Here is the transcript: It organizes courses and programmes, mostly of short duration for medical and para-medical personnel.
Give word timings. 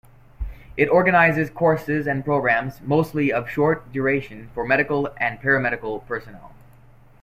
It 0.77 0.89
organizes 0.89 1.51
courses 1.51 2.07
and 2.07 2.25
programmes, 2.25 2.81
mostly 2.81 3.31
of 3.31 3.47
short 3.47 3.91
duration 3.93 4.49
for 4.55 4.65
medical 4.65 5.13
and 5.17 5.39
para-medical 5.39 5.99
personnel. 6.07 6.55